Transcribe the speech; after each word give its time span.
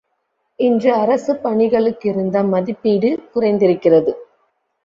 இன்று 0.59 0.93
அரசுப் 0.93 1.43
பணிகளுக்கிருந்த 1.43 2.43
மதிப்பீடு 2.47 3.11
குறைந்திருக்கிறது. 3.35 4.13